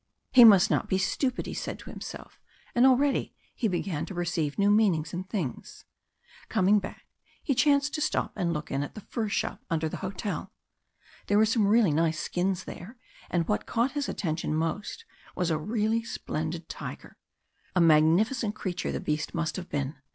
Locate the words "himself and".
1.91-2.87